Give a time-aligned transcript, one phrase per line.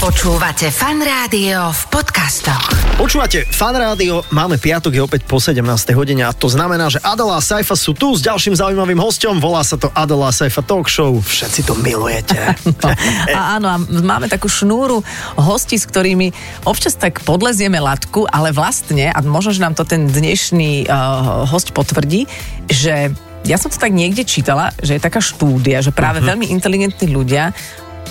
[0.00, 2.72] Počúvate fan rádio v podcastoch.
[2.96, 5.60] Počúvate Fan Rádio, máme piatok, je opäť po 17.
[5.92, 9.60] hodine a to znamená, že Adela a Saifa sú tu s ďalším zaujímavým hostom, volá
[9.60, 12.32] sa to Adela a Saifa Talk Show, všetci to milujete.
[13.36, 15.04] A áno, a máme takú šnúru
[15.36, 16.32] hostí, s ktorými
[16.64, 21.76] občas tak podlezieme latku, ale vlastne, a možno, že nám to ten dnešný uh, host
[21.76, 22.24] potvrdí,
[22.72, 23.12] že
[23.44, 26.32] ja som to tak niekde čítala, že je taká štúdia, že práve uh-huh.
[26.32, 27.52] veľmi inteligentní ľudia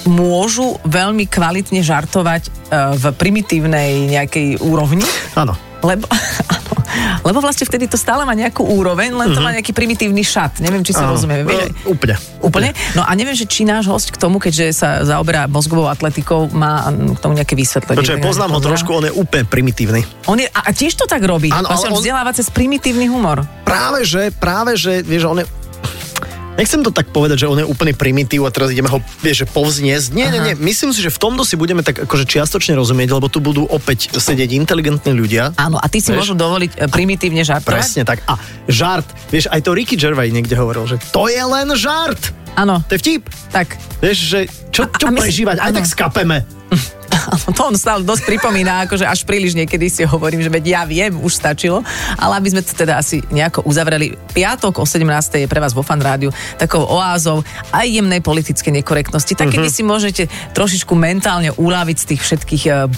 [0.05, 2.51] môžu veľmi kvalitne žartovať uh,
[2.95, 5.03] v primitívnej nejakej úrovni.
[5.35, 5.57] Áno.
[5.79, 6.11] Lebo,
[6.59, 6.71] áno,
[7.23, 10.59] lebo vlastne vtedy to stále má nejakú úroveň, len to má nejaký primitívny šat.
[10.59, 11.15] Neviem, či si Áno.
[11.15, 11.47] rozumieme.
[11.47, 12.15] Vieš, No, úplne.
[12.43, 12.69] Úplne?
[12.99, 16.83] No a neviem, že či náš host k tomu, keďže sa zaoberá mozgovou atletikou, má
[16.91, 18.03] k tomu nejaké vysvetlenie.
[18.03, 20.03] Počkaj, poznám ho trošku, on je úplne primitívny.
[20.27, 21.47] On je, a, tiež to tak robí.
[21.47, 23.47] Áno, Vlastne on- vzdeláva cez primitívny humor.
[23.63, 25.47] Práve že, práve že, vieš, on je...
[26.59, 29.47] Nechcem to tak povedať, že on je úplne primitív a teraz ideme ho, vieš, že
[29.47, 30.11] povzniesť.
[30.11, 30.53] Nie, nie, nie.
[30.53, 34.11] Myslím si, že v tomto si budeme tak akože čiastočne rozumieť, lebo tu budú opäť
[34.11, 35.55] sedieť inteligentní ľudia.
[35.55, 36.19] Áno, a ty si Vieš?
[36.19, 37.71] môžu dovoliť e, primitívne žartovať.
[37.71, 38.19] Presne tak.
[38.25, 38.35] A
[38.67, 42.19] žart, vieš, aj to Ricky Gervais niekde hovoril, že to je len žart.
[42.53, 43.23] Áno, To je vtip.
[43.49, 43.79] tak.
[43.97, 45.77] Vieš, že čo, A- čo a si- prežívať, aj áno.
[45.79, 46.37] tak skapeme.
[47.29, 51.13] To on stále dosť pripomína, akože až príliš niekedy si hovorím, že veď ja viem,
[51.19, 51.85] už stačilo,
[52.17, 54.17] ale aby sme to teda asi nejako uzavreli.
[54.33, 55.05] Piatok o 17.
[55.45, 59.33] je pre vás vo Fan Rádiu takou oázou aj jemnej politickej nekorektnosti.
[59.37, 62.89] Tak kedy si môžete trošičku mentálne uľaviť z tých všetkých uh,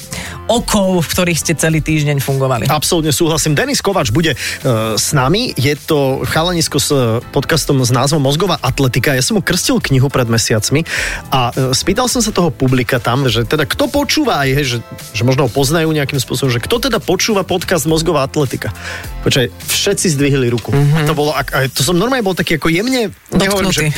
[0.48, 2.68] okov, v ktorých ste celý týždeň fungovali.
[2.72, 3.56] Absolútne súhlasím.
[3.58, 5.52] Denis Kovač bude uh, s nami.
[5.56, 9.16] Je to chalanisko s uh, podcastom s názvom Mozgová atletika.
[9.16, 10.86] Ja som mu krstil knihu pred mesiacmi
[11.34, 13.90] a uh, spýtal som sa toho publika tam, že teda kto
[14.22, 14.78] počúva aj, hej, že,
[15.18, 18.70] že možno ho poznajú nejakým spôsobom, že kto teda počúva podcast Mozgová atletika.
[19.26, 20.70] Počkaj, všetci zdvihli ruku.
[20.70, 20.98] Mm-hmm.
[21.02, 23.90] A to bolo, ak, a to som normálne bol taký ako jemne, nehovorím, že,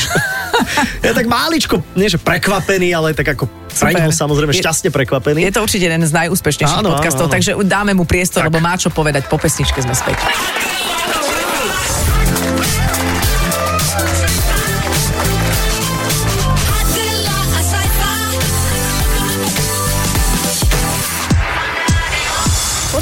[1.05, 3.51] ja tak máličko, nie že prekvapený, ale tak ako
[3.83, 5.43] neho samozrejme šťastne prekvapený.
[5.43, 7.33] Je to určite jeden z najúspešnejších Áno, áno, podcastov, áno.
[7.35, 8.47] takže dáme mu priestor, Tak.
[8.47, 9.27] lebo má čo povedať.
[9.27, 10.15] Po pesničke sme späť.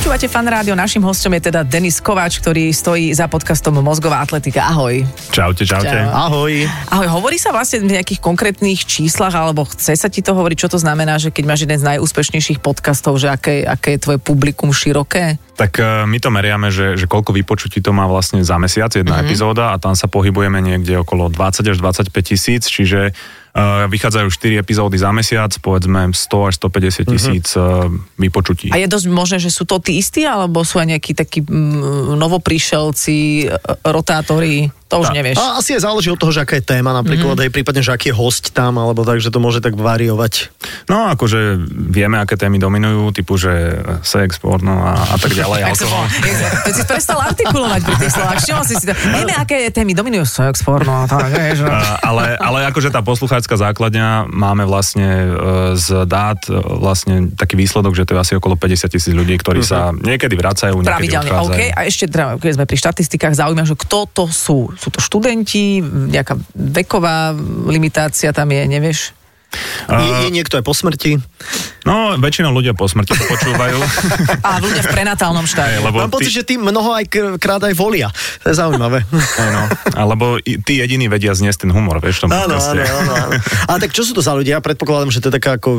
[0.02, 4.66] Počúvate fan rádio, našim hostom je teda Denis Kováč, ktorý stojí za podcastom Mozgová atletika.
[4.66, 5.06] Ahoj.
[5.30, 5.94] Čaute, čaute.
[5.94, 6.10] Čau.
[6.10, 6.66] Ahoj.
[6.90, 10.74] Ahoj, hovorí sa vlastne v nejakých konkrétnych číslach, alebo chce sa ti to hovoriť, čo
[10.74, 14.74] to znamená, že keď máš jeden z najúspešnejších podcastov, že aké, aké je tvoje publikum
[14.74, 15.38] široké?
[15.54, 19.22] Tak e, my to meriame, že, že koľko vypočutí to má vlastne za mesiac jedna
[19.22, 19.30] mm-hmm.
[19.30, 23.14] epizóda a tam sa pohybujeme niekde okolo 20 až 25 tisíc, čiže
[23.92, 28.72] vychádzajú 4 epizódy za mesiac, povedzme 100 až 150 tisíc uh, vypočutí.
[28.72, 32.16] A je dosť možné, že sú to tí istí, alebo sú aj nejakí takí mm,
[32.16, 35.16] novopríšelci, e, rotátori, to už Tak.
[35.16, 35.40] nevieš.
[35.40, 37.48] A asi aj záleží od toho, že aká je téma napríklad, mm-hmm.
[37.48, 40.52] aj prípadne, že aký je host tam, alebo tak, že to môže tak variovať.
[40.92, 46.04] No akože vieme, aké témy dominujú, typu, že sex, porno a, a tak ďalej, alkohol.
[46.68, 48.38] To si prestal artikulovať pri tých slovách.
[48.44, 48.94] Všimol si si to.
[49.00, 51.64] Vieme, aké témy dominujú sex, porno a tak, vieš.
[52.04, 55.30] ale, ale akože tá poslucháčska základňa máme vlastne e,
[55.80, 59.64] z dát e, vlastne taký výsledok, že to je asi okolo 50 tisíc ľudí, ktorí
[59.64, 61.56] sa niekedy vracajú, niekedy Pravidelne, odchádzajú.
[61.56, 61.62] OK.
[61.72, 64.74] A ešte, keď sme pri štatistikách, zaujíma, že kto to sú?
[64.82, 67.38] Sú to študenti, nejaká veková
[67.70, 69.14] limitácia tam je, nevieš?
[69.86, 71.22] Je, je niekto aj po smrti?
[71.82, 73.78] No, väčšinou ľudia po smrti to počúvajú.
[74.48, 75.82] A ľudia v prenatálnom štádiu.
[75.82, 77.06] lebo Mám pocit, tí, že tí mnoho aj
[77.36, 78.14] krát aj volia.
[78.40, 79.02] To je zaujímavé.
[79.40, 79.62] áno,
[79.92, 83.34] alebo i- tí jediní vedia zniesť ten humor, vieš, tom áno, áno, áno, áno.
[83.66, 84.52] Ale tak čo sú to za ľudia?
[84.52, 85.70] Ja predpokladám, že to je taká ako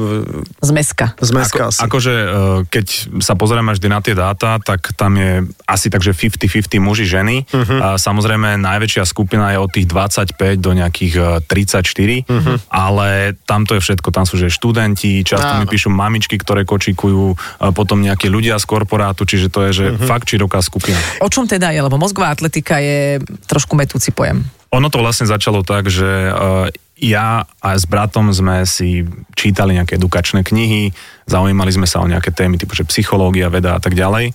[0.59, 1.15] Zmeska.
[1.19, 1.81] zmeska Ako, asi.
[1.81, 2.27] akože, e,
[2.67, 2.87] keď
[3.21, 7.45] sa pozrieme vždy na tie dáta, tak tam je asi takže 50-50 muži, ženy.
[7.45, 7.55] Mhm.
[7.55, 7.79] Uh-huh.
[7.79, 12.33] A samozrejme najväčšia skupina je od tých 25 do nejakých e, 34, Mhm.
[12.33, 12.57] uh-huh.
[12.69, 13.09] ale
[13.41, 14.09] tam to je všetko.
[14.11, 15.71] Tam sú že študenti, často mi Áno.
[15.71, 17.37] píšu mamičky, ktoré kočikujú, e,
[17.71, 19.95] potom nejakí ľudia z korporátu, čiže to je že Mhm.
[20.01, 20.09] uh-huh.
[20.09, 20.97] fakt široká skupina.
[21.21, 21.81] O čom teda je?
[21.85, 24.43] Lebo mozgová atletika je trošku metúci pojem.
[24.73, 29.05] Ono to vlastne začalo tak, že uh, ja a s bratom sme si
[29.37, 30.97] čítali nejaké edukačné knihy,
[31.29, 34.33] zaujímali sme sa o nejaké témy typu, že psychológia, veda a tak ďalej.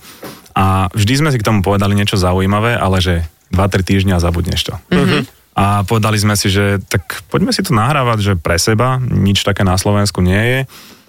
[0.54, 3.14] A vždy sme si k tomu povedali niečo zaujímavé, ale že
[3.50, 4.74] 2-3 týždňa a zabudneš to.
[4.92, 5.22] Mm-hmm.
[5.58, 9.66] A povedali sme si, že tak poďme si to nahrávať, že pre seba, nič také
[9.66, 10.60] na Slovensku nie je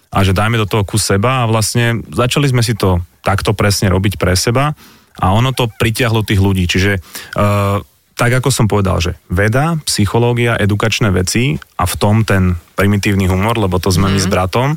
[0.10, 3.94] a že dajme do toho kus seba a vlastne začali sme si to takto presne
[3.94, 4.74] robiť pre seba
[5.20, 6.66] a ono to pritiahlo tých ľudí.
[6.66, 6.98] Čiže
[7.38, 7.78] uh,
[8.20, 13.56] tak ako som povedal, že veda, psychológia, edukačné veci a v tom ten primitívny humor,
[13.56, 14.14] lebo to sme mm.
[14.16, 14.70] my s bratom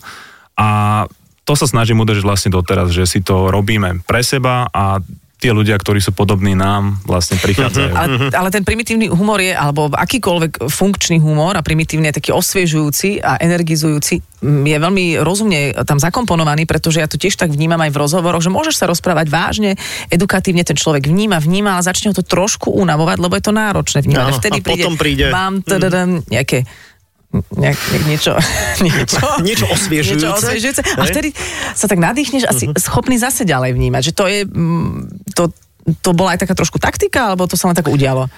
[0.55, 0.69] a
[1.43, 5.02] to sa snažím udržať vlastne doteraz, že si to robíme pre seba a
[5.43, 7.91] tie ľudia, ktorí sú podobní nám, vlastne prichádzajú.
[7.91, 13.19] Ale, ale ten primitívny humor je, alebo akýkoľvek funkčný humor a primitívny je taký osviežujúci
[13.19, 17.91] a energizujúci, mm, je veľmi rozumne tam zakomponovaný, pretože ja to tiež tak vnímam aj
[17.91, 19.75] v rozhovoroch, že môžeš sa rozprávať vážne,
[20.09, 23.99] edukatívne ten človek vníma, vníma, ale začne ho to trošku unavovať, lebo je to náročné
[24.00, 24.31] vnímať.
[24.31, 25.35] Áno, vtedy a potom príde- Mhm.
[25.35, 25.55] Mám
[26.31, 26.62] nejaké
[27.32, 28.32] nejak, nejak, niečo,
[28.84, 30.20] niečo, Niečo osviežujúce.
[30.20, 30.82] niečo osviežujúce.
[31.00, 31.32] A vtedy
[31.73, 35.49] sa tak nadýchneš a si schopný zase ďalej vnímať, že to je, mm, to,
[36.05, 38.29] to bola aj taká trošku taktika, alebo to sa len tak udialo?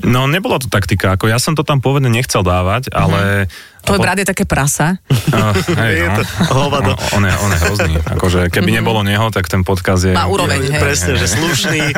[0.00, 3.46] No, nebola to taktika, ako ja som to tam pôvodne nechcel dávať, ale...
[3.82, 4.96] Tvoj po- brat je také prasa.
[5.30, 6.16] Uh, hej, Je no.
[6.16, 6.90] to hovado.
[7.14, 7.92] On, on, je, on je hrozný.
[8.02, 10.10] Akože, keby nebolo neho, tak ten podkaz je...
[10.10, 10.82] Má úroveň, hej.
[10.82, 11.94] Presne, že slušný.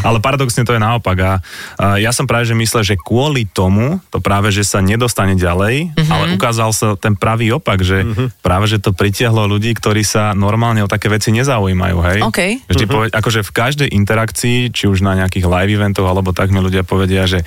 [0.03, 1.17] Ale paradoxne to je naopak.
[1.17, 1.33] A,
[1.77, 5.95] a ja som práve že myslel, že kvôli tomu to práve, že sa nedostane ďalej,
[5.95, 6.11] Mhm.
[6.11, 8.03] ale ukázal sa ten pravý opak, že
[8.41, 12.19] práve, že to pritiahlo ľudí, ktorí sa normálne o také veci nezaujímajú, hej?
[12.21, 12.41] OK.
[12.67, 16.59] Vždy poved, akože v každej interakcii, či už na nejakých live eventoch, alebo tak mi
[16.59, 17.43] ľudia povedia, že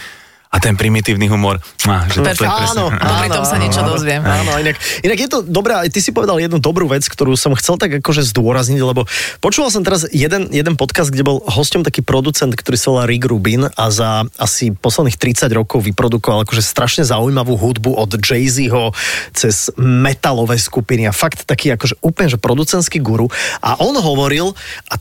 [0.51, 2.51] a ten primitívny humor, á, že presne.
[2.51, 4.19] Áno, A popri tom sa niečo dozviem.
[4.19, 7.55] Áno, inak, inak je to dobré, aj ty si povedal jednu dobrú vec, ktorú som
[7.55, 9.07] chcel tak akože zdôrazniť, lebo
[9.39, 13.31] počúval som teraz jeden, jeden podcast, kde bol hosťom taký producent, ktorý sa volá Rick
[13.31, 18.91] Rubin a za asi posledných 30 rokov vyprodukoval akože strašne zaujímavú hudbu od Jay-Zho
[19.31, 23.31] cez metalové skupiny a fakt taký akože úplne že producentský guru
[23.63, 24.51] a on hovoril
[24.91, 24.99] a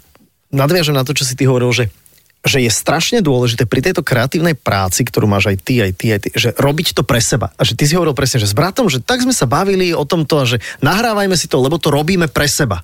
[0.55, 1.91] nadviažem na to, čo si ty hovoril, že
[2.41, 6.21] že je strašne dôležité pri tejto kreatívnej práci, ktorú máš aj ty, aj ty, aj
[6.25, 7.53] ty, že robiť to pre seba.
[7.61, 10.09] A že ty si hovoril presne, že s bratom, že tak sme sa bavili o
[10.09, 12.81] tomto a že nahrávajme si to, lebo to robíme pre seba.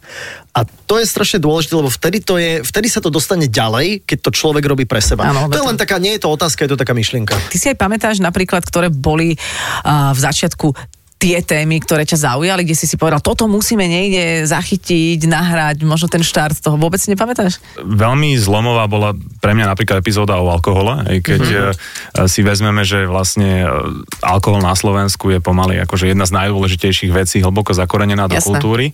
[0.52, 4.28] A to je strašne dôležité, lebo vtedy, to je, vtedy sa to dostane ďalej, keď
[4.28, 5.28] to človek robí pre seba.
[5.28, 7.32] Áno, to je len taká, nie je to otázka, je to taká myšlienka.
[7.32, 10.95] Ty si aj pamätáš napríklad, ktoré boli uh, v začiatku
[11.26, 16.06] tie témy, ktoré ťa zaujali, kde si si povedal, toto musíme niekde zachytiť, nahrať, možno
[16.06, 17.58] ten štart toho vôbec si nepamätáš?
[17.82, 19.10] veľmi zlomová bola
[19.42, 22.28] pre mňa napríklad epizóda o alkohole, aj keď mm-hmm.
[22.30, 23.68] si vezmeme, že vlastne e,
[24.22, 28.46] alkohol na Slovensku je pomaly akože jedna z najdôležitejších vecí hlboko zakorenená do Jasné.
[28.46, 28.86] kultúry.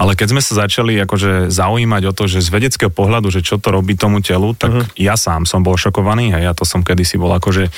[0.00, 3.60] Ale keď sme sa začali akože zaujímať o to, že z vedeckého pohľadu, že čo
[3.60, 4.86] to robí tomu telu, tak uh-huh.
[4.98, 7.70] ja sám som bol šokovaný a ja to som kedysi bol akože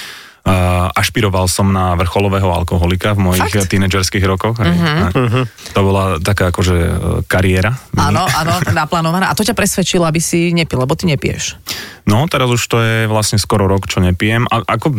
[0.92, 3.72] ašpiroval som na vrcholového alkoholika v mojich Fakt?
[3.72, 4.60] tínedžerských rokoch.
[4.60, 5.48] Uh-huh.
[5.72, 6.92] To bola taká akože e,
[7.24, 7.72] kariéra.
[7.96, 9.32] Áno, áno, naplánovaná.
[9.32, 11.56] A to ťa presvedčilo, aby si nepil, lebo ty nepieš.
[12.04, 14.44] No, teraz už to je vlastne skoro rok, čo nepijem.
[14.52, 14.92] A ako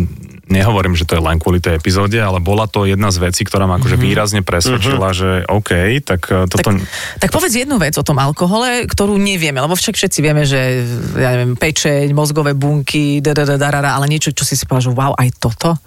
[0.50, 3.69] nehovorím, že to je len kvôli tej epizóde, ale bola to jedna z vecí, ktorá
[3.69, 6.74] ma akože výrazne presvedčila, že OK, tak e, toto...
[6.74, 6.81] Tak,
[7.21, 10.81] tak povedz jednu vec o tom alkohole, ktorú nevieme, lebo však všetci vieme, že
[11.18, 15.30] ja neviem, pečeň, mozgové bunky, dadadadarara, ale niečo, čo si si povedal, že wow, aj
[15.37, 15.77] toto?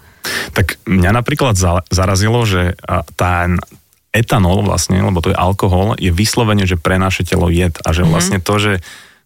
[0.53, 2.75] Tak mňa napríklad za, zarazilo, že
[3.15, 3.57] ten
[4.09, 8.03] etanol vlastne, lebo to je alkohol, je vyslovene, že pre naše telo jed a že
[8.03, 8.73] vlastne to, že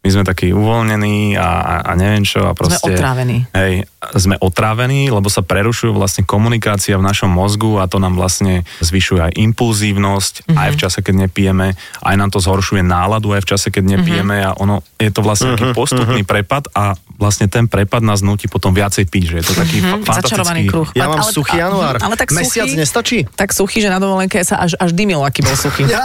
[0.03, 2.91] my sme takí uvoľnení a, a, a neviem čo a proste...
[2.91, 3.47] otrávení.
[3.55, 8.67] Hej, sme otrávení, lebo sa prerušujú vlastne komunikácia v našom mozgu a to nám vlastne
[8.83, 10.57] zvyšuje aj impulzívnosť, mm-hmm.
[10.59, 11.67] aj v čase, keď nepijeme,
[12.03, 14.55] aj nám to zhoršuje náladu aj v čase, keď nepijeme mm-hmm.
[14.55, 18.73] a ono je to vlastne taký postupný prepad a vlastne ten prepad nás nutí potom
[18.73, 20.03] viacej piť, že je to taký mm-hmm.
[20.03, 20.71] Začarovaný fantastický...
[20.71, 20.89] kruh.
[20.97, 21.95] Ja A- mám ale- suchý a- január.
[22.01, 23.19] Ale tak Mesiac suchý, nestačí?
[23.37, 25.85] Tak suchý, že na dovolenke sa až, až dymil, aký bol suchý.
[25.87, 26.03] Ja,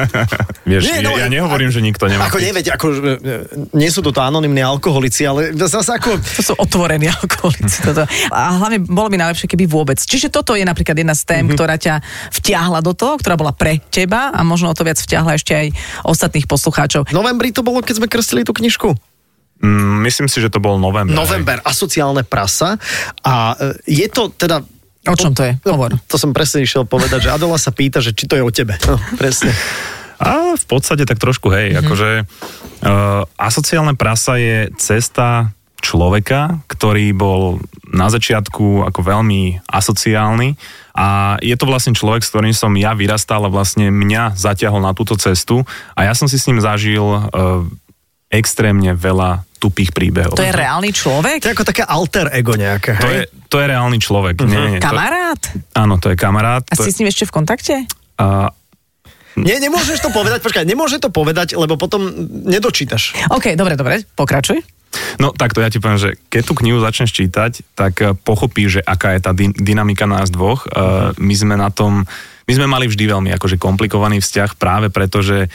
[0.70, 2.46] Vieš, Nie, no, ja nehovorím, že nikto nemá ako piť.
[2.50, 3.14] neveď, ako, e,
[3.74, 6.18] nie sú toto anonimní alkoholici, ale zase ako...
[6.18, 7.82] To sú otvorení alkoholici.
[7.82, 8.06] Toto.
[8.30, 9.98] A hlavne bolo by najlepšie, keby vôbec.
[9.98, 11.42] Čiže toto je napríklad jedna z tém, Mhm.
[11.42, 11.56] mm-hmm.
[11.58, 11.94] ktorá ťa
[12.30, 15.66] vtiahla do toho, ktorá bola pre teba a možno o to viac vtiahla ešte aj
[16.06, 17.10] ostatných poslucháčov.
[17.10, 18.94] V novembri to bolo, keď sme krstili tú knižku.
[19.56, 21.16] Mm, myslím si, že to bol november.
[21.16, 22.76] November, asociálne prasa.
[23.24, 24.60] A e, je to teda...
[25.06, 25.56] O čom to je?
[25.64, 25.96] Hovor.
[26.12, 28.76] To som presne išiel povedať, že Adola sa pýta, že či to je o tebe.
[28.84, 29.54] No, presne.
[30.20, 31.80] A v podstate tak trošku, hej, mm-hmm.
[31.86, 35.56] akože uh, asociálne prasa je cesta
[35.86, 40.58] človeka, ktorý bol na začiatku ako veľmi asociálny
[40.98, 44.90] a je to vlastne človek, s ktorým som ja vyrastal a vlastne mňa zatiahol na
[44.90, 45.62] túto cestu
[45.94, 47.62] a ja som si s ním zažil uh,
[48.26, 50.34] extrémne veľa tupých príbehov.
[50.34, 51.40] To je reálny človek?
[51.46, 53.14] To je ako také alter ego nejaké, to hej?
[53.14, 54.34] je, to je reálny človek.
[54.34, 54.50] Mm-hmm.
[54.50, 55.42] Nie, nie, to, Kamarát?
[55.78, 56.66] áno, to je kamarát.
[56.66, 57.74] A To si je, s ním ešte v kontakte?
[58.18, 58.50] uh,
[59.38, 62.08] Nie, nemôžeš to povedať, počkaj, nemôže to povedať, lebo potom
[62.48, 63.16] nedočítaš.
[63.30, 64.75] OK, dobre, dobre, pokračuj.
[65.16, 68.82] No takto ja ti poviem, že keď tú knihu začneš čítať, tak eh, pochopíš, že
[68.84, 70.68] aká je tá dy- dynamika nás dvoch.
[70.68, 72.04] Uh, my sme na tom,
[72.46, 75.48] my sme mali vždy veľmi akože komplikovaný vzťah práve preto, že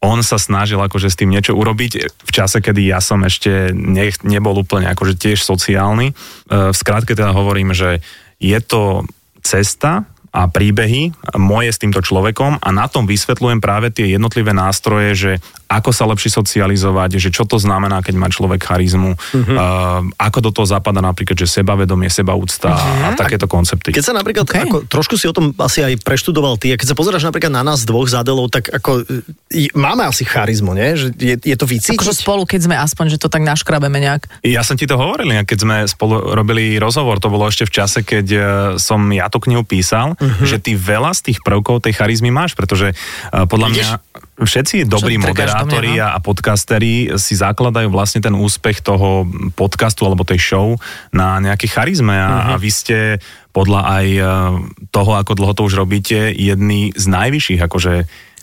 [0.00, 4.24] on sa snažil akože s tým niečo urobiť v čase, kedy ja som ešte nech,
[4.24, 6.12] nebol úplne akože tiež sociálny.
[6.48, 8.00] Uh, v skratke teda hovorím, že
[8.40, 9.04] je to
[9.44, 15.10] cesta a príbehy moje s týmto človekom a na tom vysvetľujem práve tie jednotlivé nástroje,
[15.18, 15.32] že
[15.70, 19.54] ako sa lepšie socializovať, že čo to znamená, keď má človek charizmu, uh-huh.
[19.54, 23.06] uh, ako do toho zapadá napríklad, že sebavedomie, sebaúcta uh-huh.
[23.06, 23.94] a takéto koncepty.
[23.94, 24.50] Keď sa napríklad, OK.
[24.50, 24.66] okay.
[24.66, 27.62] ako, trošku si o tom asi aj preštudoval ty, a keď sa pozeráš napríklad na
[27.62, 29.06] nás dvoch zádelov, tak ako
[29.54, 30.98] e, máme asi charizmu, nie?
[30.98, 32.02] Že je, je to vycítiť?
[32.02, 34.26] Akože spolu, keď sme aspoň, že to tak naškrabeme nejak.
[34.42, 38.02] Ja som ti to hovoril, keď sme spolu robili rozhovor, to bolo ešte v čase,
[38.02, 38.40] keď e,
[38.82, 40.42] som ja tú knihu písal, uh-huh.
[40.42, 43.86] že ty veľa z tých prvkov tej charizmy máš, pretože uh, podľa Vidíš?
[43.86, 43.94] mňa
[44.44, 46.08] všetci dobrí mňa, moderátori no?
[46.10, 50.66] a podcasteri si zakladajú vlastne ten úspech toho podcastu alebo tej show
[51.12, 52.50] na nejaké charizme a, uh-huh.
[52.52, 52.98] a vy ste
[53.50, 54.22] podľa aj e,
[54.94, 57.94] toho, ako dlho to už robíte, jedný z najvyšších akože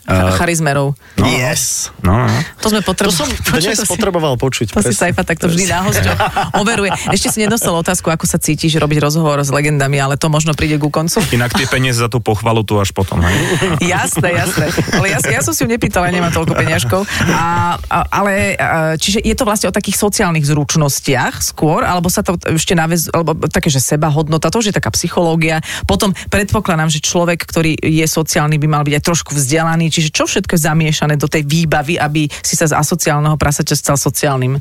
[0.06, 0.94] charizmerov.
[1.18, 1.92] no, Yes.
[2.00, 2.28] No, no.
[2.64, 3.34] To sme To potrebovali.
[3.34, 4.72] som dnes potreboval počuť.
[4.72, 5.12] To si presne.
[5.12, 6.12] Saifa takto vždy na hosťo
[6.62, 6.90] overuje.
[7.12, 10.80] Ešte si nedostal otázku, ako sa cítiš robiť rozhovor s legendami, ale to možno príde
[10.80, 11.20] ku koncu.
[11.34, 13.20] Inak tie peniaze za tú pochvalu tu až potom.
[13.20, 13.36] Hej?
[13.92, 14.66] Jasné, jasné.
[14.96, 17.00] Ale ja, ja som si ju nepýtala, nemám toľko peňažkov.
[17.28, 22.24] A, a, ale, a, čiže je to vlastne o takých sociálnych zručnostiach skôr, alebo sa
[22.24, 25.60] to ešte naväz, alebo také, že seba hodnota, to už je taká psychológia.
[25.84, 30.24] Potom predpokladám, že človek, ktorý je sociálny, by mal byť aj trošku vzdelaný, čiže čo
[30.24, 34.60] všetko je zamiešané do tej výbavy, aby si sa z asociálneho prasaťa stal sociálnym.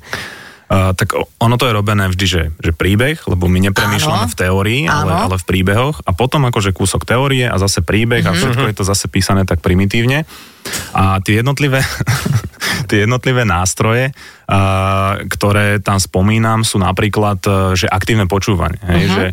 [0.67, 4.31] Uh, tak ono to je robené vždy, že, že príbeh, lebo my nepremýšľame Áno.
[4.31, 5.31] v teórii, ale, Áno.
[5.31, 8.27] ale v príbehoch a potom akože kúsok teórie a zase príbeh Mhm.
[8.27, 10.27] a všetko je to zase písané tak primitívne.
[10.91, 11.79] A tie jednotlivé,
[12.91, 18.75] tie jednotlivé nástroje, uh, ktoré tam spomínam, sú napríklad, uh, že aktívne počúvanie.
[18.83, 19.13] Hej, Mhm.
[19.15, 19.25] že,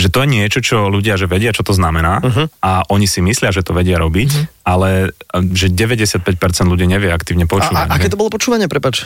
[0.00, 2.24] že to je niečo, čo ľudia že vedia, čo to znamená
[2.58, 4.44] a oni si myslia, že to vedia robiť, Mhm.
[4.64, 6.24] ale uh, že 95%
[6.64, 7.86] ľudí nevie aktívne A, počúvať.
[7.86, 8.12] a, aké hej.
[8.12, 9.04] to bolo počúvanie, prepač?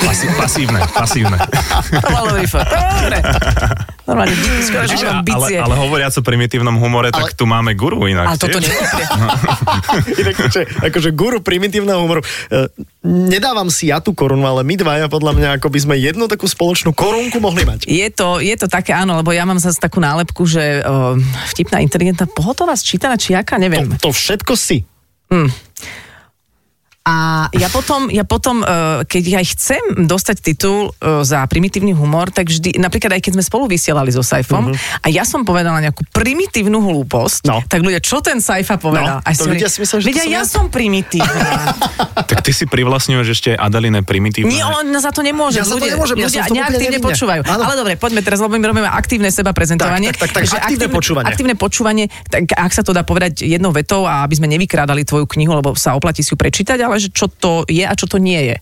[0.00, 1.38] Pasi, pasívne, pasívne.
[2.48, 3.18] Dobre.
[4.02, 4.32] Normálne,
[4.88, 8.34] Čiže, ale, ale hovoriac o primitívnom humore, ale, tak tu máme guru inak.
[8.34, 8.72] Ale toto nie
[10.20, 12.24] Inak, že, akože guru primitívneho humoru.
[13.08, 16.44] Nedávam si ja tú korunu, ale my dvaja podľa mňa ako by sme jednu takú
[16.44, 17.88] spoločnú korunku mohli mať.
[17.88, 21.16] Je to, je to také áno, lebo ja mám zase takú nálepku, že uh,
[21.56, 23.88] vtipná, inteligentná, pohotová, sčítaná, či aká, neviem.
[23.96, 24.84] To, to všetko si.
[27.08, 27.14] A
[27.56, 32.52] ja potom, ja potom uh, keď aj chcem dostať titul uh, za primitívny humor, tak
[32.52, 36.76] vždy, napríklad aj keď sme spolu vysielali so Saifom a ja som povedala nejakú primitívnu
[36.76, 37.64] hlúposť, No.
[37.64, 39.24] tak ľudia, čo ten Saifa povedal?
[39.24, 41.50] No, a to ľudia si myslia, že to Veď som ja ja." som primitívna.
[42.28, 44.52] Tak ty si privlastňuješ ešte Adeline primitívne.
[44.52, 45.62] Nie, on za to nemôže.
[45.62, 47.40] Ja za to ľudia, nemôžem, ja ľudia úplne neaktívne počúvajú.
[47.46, 47.62] Áno.
[47.64, 50.12] Ale dobre, poďme teraz, lebo my robíme aktívne seba prezentovanie.
[50.12, 51.24] Tak, tak, tak, tak, aktívne počúvanie.
[51.30, 55.24] Aktívne počúvanie, tak ak sa to dá povedať jednou vetou a aby sme nevykrádali tvoju
[55.24, 58.18] knihu, lebo sa oplatí si ju prečítať, ale že čo to je a čo to
[58.18, 58.56] nie je.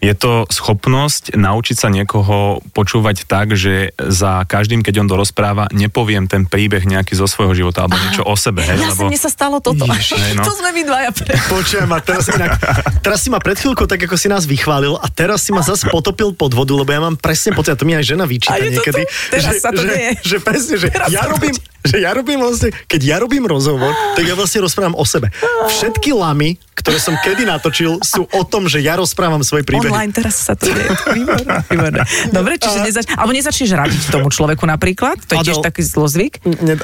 [0.00, 6.28] Je to schopnosť naučiť sa niekoho počúvať tak, že za každým, keď on dorozpráva, nepoviem
[6.28, 8.62] ten príbeh nejaký zo svojho života alebo niečo o sebe.
[8.62, 9.08] Hej, Ja lebo...
[9.08, 9.84] mne sa stalo toto.
[9.88, 10.44] Ježiš, hej, no.
[10.44, 11.32] to sme my dvaja pre...
[11.48, 12.52] Počujem a teraz, inak,
[13.00, 15.88] teraz si ma pred chvíľkou tak ako si nás vychválil a teraz si ma zase
[15.88, 18.60] potopil pod vodu, lebo ja mám presne pocit, a to mi aj žena vyčíta A
[18.60, 19.02] je to niekedy.
[19.34, 21.54] že, sa to že, že presne, že Teraz ja to robím,
[21.84, 25.28] že ja robím vlastne, keď ja robím rozhovor, tak ja vlastne rozprávam o sebe.
[25.68, 29.92] Všetky lamy, ktoré som kedy natočil, sú o tom, že ja rozprávam svoje príbehy.
[29.92, 30.90] Online teraz sa to deje.
[31.12, 32.02] Výborné, výborné.
[32.32, 33.04] Dobre, čiže nezač...
[33.14, 36.40] alebo nezačneš radiť tomu človeku napríklad, to je tiež Adel- taký zlozvyk.
[36.44, 36.82] Ned-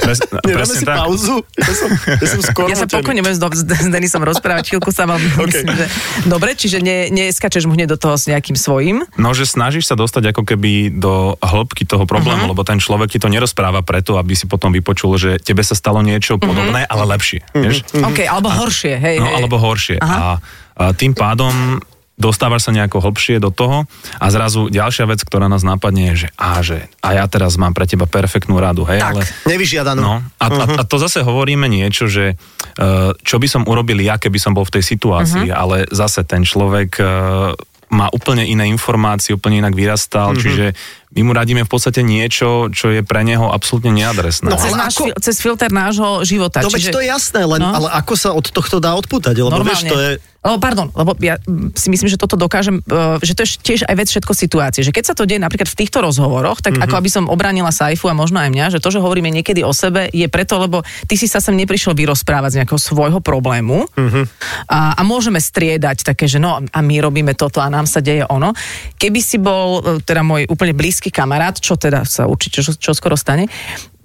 [0.00, 0.96] Pres, Nedáme si tak.
[1.04, 1.36] pauzu?
[1.54, 5.20] Ja som, ja som skoro Ja sa pokojne budem s, Denisom rozprávať, chvíľku sa mám,
[5.20, 5.46] OK.
[5.52, 5.86] myslím, že...
[6.26, 9.04] Dobre, čiže ne, neskačeš mu hneď do toho s nejakým svojím.
[9.20, 12.52] No, že snažíš sa dostať ako keby do hĺbky toho problému, uh-huh.
[12.52, 16.00] lebo ten človek ti to nerozpráva preto, aby si potom vypočul, že tebe sa stalo
[16.00, 16.42] niečo Mhm.
[16.42, 17.40] podobné, ale lepšie.
[17.52, 17.96] Vieš?
[17.96, 19.34] OK, alebo horšie, hej, No, hej.
[19.36, 19.96] alebo horšie.
[19.96, 20.36] A,
[20.76, 21.78] a tým pádom
[22.14, 26.28] dostávaš sa nejako hlbšie do toho a zrazu ďalšia vec, ktorá nás napadne je, že
[26.36, 29.08] a, že a ja teraz mám pre teba perfektnú radu, hej, Tak.
[29.10, 29.22] ale...
[29.46, 29.98] Nevyžiadanú.
[29.98, 32.36] No, a, a, a to zase hovoríme niečo, že
[32.76, 35.56] uh, čo by som urobil ja, keby som bol v tej situácii, Mhm.
[35.56, 37.56] ale zase ten človek uh,
[37.88, 40.76] má úplne iné informácie, úplne inak vyrastal, čiže
[41.10, 44.46] my mu radíme v podstate niečo, čo je pre neho absolútne neadresné.
[44.46, 46.62] No, Cez, náš, ako- fil- cez filter nášho života.
[46.62, 47.74] No veď to je jasné, len, No.
[47.74, 49.34] ale ako sa od tohto dá odputať?
[49.34, 50.10] Lebo vieš, to je...
[50.40, 53.80] Lebo, pardon, lebo ja mm, si myslím, že toto dokážem, uh, že to je tiež
[53.84, 54.80] aj vec všetko situácie.
[54.80, 56.88] Že keď sa to deje napríklad v týchto rozhovoroch, tak mm-hmm.
[56.88, 59.76] ako aby som obránila Saifu a možno aj mňa, že to, že hovoríme niekedy o
[59.76, 64.24] sebe, je preto, lebo ty si sa sem neprišiel vyrozprávať z nejakého svojho problému mm-hmm.
[64.72, 68.24] a, a môžeme striedať také, že no a my robíme toto a nám sa deje
[68.24, 68.56] ono.
[68.96, 72.92] Keby si bol uh, teda môj úplne blízky kamarát, čo teda sa určite čo, čo
[72.92, 73.48] skoro stane,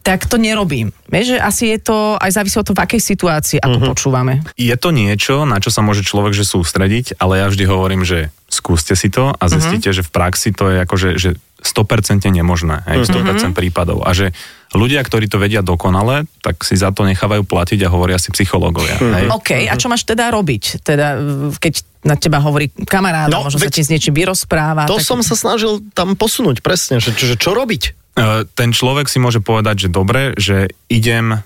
[0.06, 0.94] tak to nerobím.
[1.10, 3.90] Vieš, že asi je to, aj závisí od toho, v akej situácii, ako uh-huh.
[3.92, 4.46] počúvame.
[4.54, 8.30] Je to niečo, na čo sa môže človek že sústrediť, ale ja vždy hovorím, že
[8.56, 13.10] skúste si to a zistíte, že v praxi to je akože že 100% nemožné, hej,
[13.10, 14.06] 100% prípadov.
[14.06, 14.32] A že
[14.72, 19.02] ľudia, ktorí to vedia dokonale, tak si za to nechávajú platiť a hovoria si psychológovia.
[19.02, 19.34] Hej.
[19.34, 20.86] OK, a čo máš teda robiť?
[20.86, 21.18] Teda,
[21.58, 21.74] keď
[22.06, 24.86] na teba hovorí kamarád, No, no, možno sa ti s niečím vyrozpráva.
[24.86, 25.10] To tak...
[25.10, 27.84] som sa snažil tam posunúť presne, že, že čo robiť?
[28.14, 31.38] E, ten človek si môže povedať, že dobre, že idem e,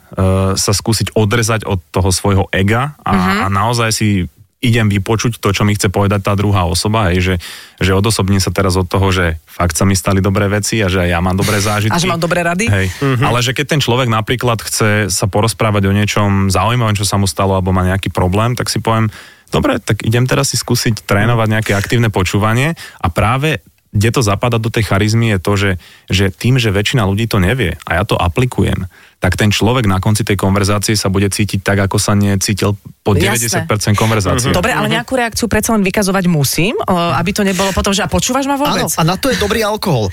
[0.59, 3.35] sa skúsiť odrezať od toho svojho ega a, Mhm.
[3.39, 4.27] a naozaj si
[4.59, 7.35] idem vypočuť to, čo mi chce povedať tá druhá osoba, hej, že,
[7.79, 11.07] že odosobním sa teraz od toho, že fakt sa mi stali dobré veci a že
[11.07, 11.95] aj ja mám dobré zážitky.
[11.95, 12.67] A že mám dobré rady?
[12.67, 12.87] Hej.
[13.23, 17.23] Ale že keď ten človek napríklad chce sa porozprávať o niečom zaujímavom, čo sa mu
[17.23, 19.07] stalo, alebo má nejaký problém, tak si poviem,
[19.47, 24.61] dobre, tak idem teraz si skúsiť trénovať nejaké aktívne počúvanie a práve kde to zapadá
[24.61, 25.71] do tej charizmy je to, že,
[26.13, 28.85] že tým, že väčšina ľudí to nevie a ja to aplikujem,
[29.19, 33.11] tak ten človek na konci tej konverzácie sa bude cítiť tak, ako sa necítil po
[33.11, 33.67] Jasné.
[33.67, 34.55] 90% konverzácie.
[34.55, 38.47] Dobre, ale nejakú reakciu predsa len vykazovať musím, aby to nebolo potom, že a počúvaš
[38.47, 38.87] ma Áno, vôbec?
[38.95, 40.07] a na to je dobrý alkohol.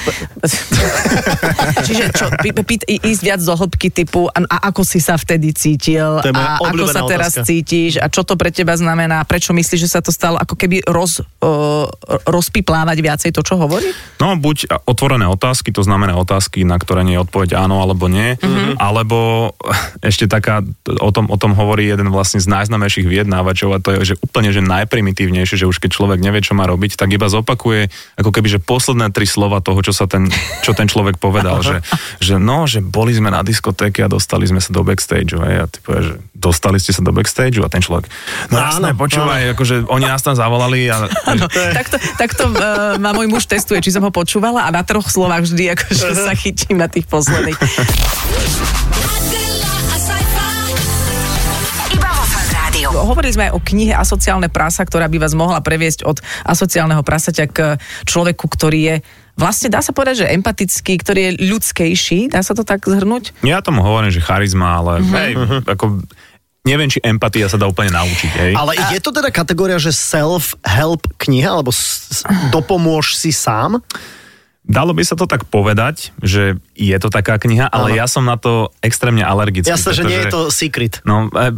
[1.86, 5.54] Čiže čo, pí, pí, ísť viac do hĺbky typu a, a ako si sa vtedy
[5.54, 7.46] cítil a ako sa teraz otázka.
[7.46, 10.82] cítiš a čo to pre teba znamená, prečo myslíš, že sa to stalo, ako keby
[10.82, 11.86] roz, uh,
[12.26, 13.86] rozpiplávať viacej to, čo hovorí?
[14.18, 18.34] No, buď otvorené otázky, to znamená otázky, na ktoré nie je odpoveď áno alebo nie,
[18.34, 18.82] mm-hmm.
[18.96, 19.52] Alebo
[20.08, 24.14] ešte taká, o tom, o tom hovorí jeden vlastne z najznamejších vyjednávačov a to je,
[24.14, 27.92] že úplne, že najprimitívnejšie, že už keď človek nevie, čo má robiť, tak iba zopakuje
[28.16, 30.32] ako keby, že posledné tri slova toho, čo sa ten,
[30.64, 31.84] čo ten človek povedal, že,
[32.26, 35.66] že no, že boli sme na diskotéke a dostali sme sa do backstage, hej, a
[35.68, 38.08] ty povieš, že dostali ste sa do backstage a ten človek,
[38.50, 43.12] no jasné, Áno, počúvaj, akože oni nás tam zavolali a No, takto, takto uh, ma
[43.12, 46.80] môj muž testuje, či som ho počúvala a na troch slovách vždy akože sa chytím
[46.80, 47.58] na tých posledných.
[51.96, 52.92] A Rádiu.
[52.92, 57.44] Hovorili sme aj o knihe Asociálne prasa, ktorá by vás mohla previesť od asociálneho prasaťa
[57.48, 57.58] k
[58.04, 58.96] človeku, ktorý je
[59.36, 63.36] vlastne dá sa povedať, že empatický, ktorý je ľudskejší, dá sa to tak zhrnúť?
[63.44, 65.12] Ja tomu hovorím, že charizma, ale mm-hmm.
[65.12, 65.32] hej,
[65.68, 65.84] ako,
[66.64, 68.52] neviem, či empatia sa dá úplne naučiť, hej.
[68.56, 73.84] Ale je to teda kategória, že self-help kniha, alebo s, s, dopomôž si sám?
[74.66, 77.98] Dalo by sa to tak povedať, že je to taká kniha, ale Áno.
[78.02, 79.70] ja som na to extrémne alergický.
[79.70, 80.98] Jasné, že nie je to secret.
[81.06, 81.54] No, e,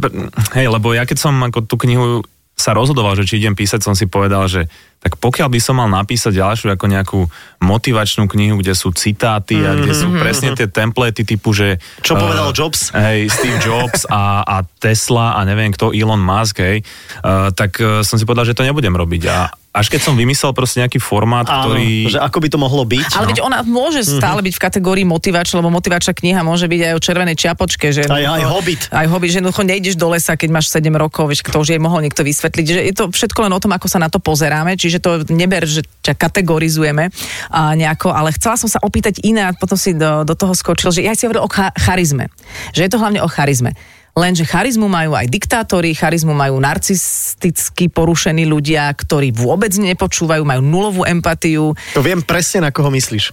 [0.53, 2.21] hej, lebo ja keď som ako tú knihu
[2.59, 4.67] sa rozhodoval, že či idem písať, som si povedal, že
[4.99, 7.19] tak pokiaľ by som mal napísať ďalšiu ako nejakú
[7.63, 11.79] motivačnú knihu, kde sú citáty a kde sú presne tie templéty typu, že...
[11.79, 12.03] Mhm.
[12.03, 12.79] Čo povedal eh, Jobs?
[12.91, 16.83] Hej, Steve Jobs a, a Tesla a neviem kto, Elon Musk, hej,
[17.23, 19.23] uh, tak uh, som si povedal, že to nebudem robiť.
[19.31, 22.09] A až keď som vymyslel proste nejaký formát, Áno, ktorý...
[22.09, 23.13] že ako by to mohlo byť.
[23.13, 23.29] Ale no.
[23.29, 26.99] veď ona môže stále byť v kategórii motivač, lebo motivačná kniha môže byť aj o
[26.99, 27.93] červenej čiapočke.
[27.93, 28.81] Že Aj- aj Hobbit.
[28.89, 31.79] Aj Hobbit, že jednoducho nejdeš do lesa, keď máš 7 rokov, vieš, to už je
[31.79, 32.65] mohol niekto vysvetliť.
[32.65, 35.69] Že je to všetko len o tom, ako sa na to pozeráme, čiže to neber,
[35.69, 37.13] že ťa kategorizujeme
[37.53, 40.89] a nejako, ale chcela som sa opýtať iné a potom si do, do toho skočil,
[40.89, 42.33] že ja si hovoril o cha- charizme.
[42.73, 43.77] Že je to hlavne o charizme.
[44.19, 51.01] Lenže charizmu majú aj diktátori, charizmu majú narcisticky porušení ľudia, ktorí vôbec nepočúvajú, majú nulovú
[51.05, 53.31] empatiu, To viem presne, na koho myslíš.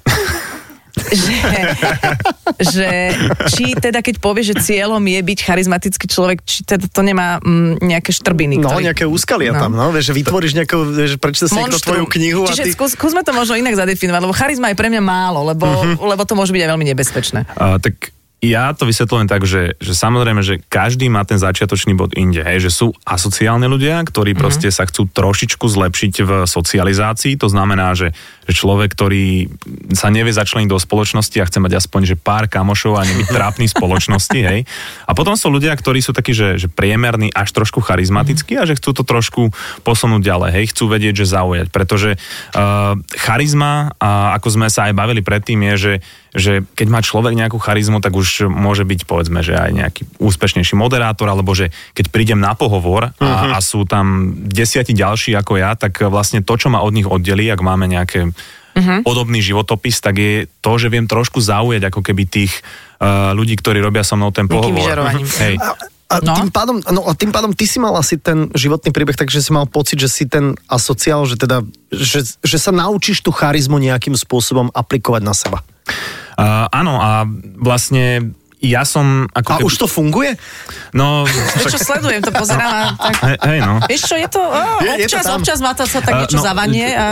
[0.97, 1.39] že,
[2.59, 2.89] že
[3.51, 7.85] či teda keď povie, že cieľom je byť charizmatický človek, či teda to nemá mm,
[7.85, 8.57] nejaké štrbiny.
[8.57, 9.61] No, ktorý- nejaké úskalia No.
[9.61, 12.65] tam, no, vieš, že vytvoríš nejakú, vieš, že prečíta si niekto tvoju knihu a Čiže
[12.65, 12.71] ty...
[12.73, 16.01] skús, skúsme to možno inak zadefinovať, lebo charizma je pre mňa málo, lebo, Mhm.
[16.01, 17.41] lebo to môže byť aj veľmi nebezpečné.
[17.53, 22.13] Uh, tak ja to vysvetľujem tak, že, že samozrejme, že každý má ten začiatočný bod
[22.13, 24.43] inde, hej, že sú asociálni ľudia, ktorí mm-hmm.
[24.45, 28.13] proste sa chcú trošičku zlepšiť v socializácii, to znamená, že,
[28.47, 29.51] že človek, ktorý
[29.93, 33.67] sa nevie začleniť do spoločnosti a chce mať aspoň že pár kamošov a nebyť trápny
[33.67, 34.63] spoločnosti, hej.
[35.05, 38.79] A potom sú ľudia, ktorí sú takí, že, že priemerní až trošku charizmatickí a že
[38.79, 39.51] chcú to trošku
[39.83, 44.95] posunúť ďalej, hej, chcú vedieť, že zaujať, pretože uh, charizma, a ako sme sa aj
[44.95, 45.95] bavili predtým, je, že
[46.37, 50.77] že keď má človek nejakú charizmu, tak už môže byť povedzme, že aj nejaký úspešnejší
[50.77, 53.49] moderátor, alebo že keď prídem na pohovor a, Mhm.
[53.57, 57.49] a sú tam desiati ďalší ako ja, tak vlastne to, čo ma od nich oddelí,
[57.49, 58.36] ak máme nejaké
[58.77, 59.09] Mhm.
[59.09, 62.53] podobný životopis, tak je to, že viem trošku zaujať ako keby tých
[63.01, 64.77] uh, ľudí, ktorí robia so mnou ten pohovor.
[64.77, 65.25] vyžarovaním.
[65.25, 65.57] Hej.
[66.07, 66.39] A No.
[66.39, 69.51] tým, pádom, no, a tým pádom ty si mal asi ten životný príbeh, takže si
[69.51, 74.15] mal pocit, že si ten asociál, že teda, že, že sa naučíš tú charizmu nejakým
[74.15, 75.67] spôsobom aplikovať na seba.
[76.39, 77.27] Uh, áno, a
[77.59, 79.29] vlastne ja som...
[79.37, 80.33] Ako A už to funguje?
[80.97, 81.29] No,
[81.61, 83.15] Vieš čo, sledujem to, pozerám a tak...
[83.21, 83.75] hej, hej, no.
[83.85, 85.37] Vieš čo, je to, oh, Je- je to občas, tam.
[85.37, 86.89] občas má to sa tak A, niečo zavanie.
[86.97, 87.05] A...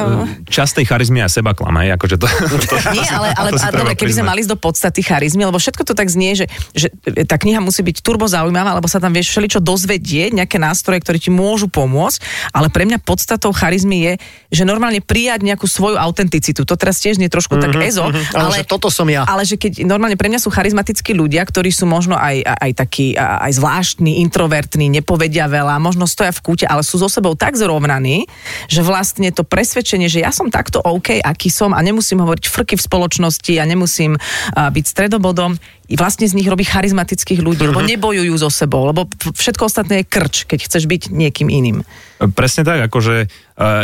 [0.48, 2.26] Čas tej charizmy aj seba klame, hej, akože to...
[2.72, 5.60] to Nie, ale, ale to a, dobre, keby sme mali ísť do podstaty charizmy, lebo
[5.60, 6.88] všetko to tak znie, že, že
[7.28, 11.20] tá kniha musí byť turbo zaujímavá, lebo sa tam vieš všeličo dozvedieť, nejaké nástroje, ktoré
[11.20, 14.12] ti môžu pomôcť, ale pre mňa podstatou charizmy je,
[14.48, 16.64] že normálne prijať nejakú svoju autenticitu.
[16.64, 19.28] To teraz tiež nie trošku tak ezo, Ale že toto som ja.
[19.28, 23.18] ale že keď normálne pre mňa sú charizmatickí ľudia, ktorí sú možno aj, aj, takí
[23.18, 28.30] aj zvláštni, introvertní, nepovedia veľa, možno stoja v kúte, ale sú so sebou tak zrovnaní,
[28.70, 32.74] že vlastne to presvedčenie, že ja som takto OK, aký som a nemusím hovoriť frky
[32.78, 34.14] v spoločnosti a nemusím
[34.54, 35.58] byť stredobodom,
[35.98, 40.48] vlastne z nich robí charizmatických ľudí, lebo nebojujú so sebou, lebo všetko ostatné je krč,
[40.48, 41.84] keď chceš byť niekým iným.
[42.32, 43.28] Presne tak, akože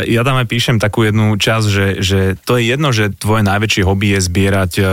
[0.03, 3.87] ja tam aj píšem takú jednu časť, že, že to je jedno, že tvoje najväčšie
[3.87, 4.85] hobby je zbierať uh,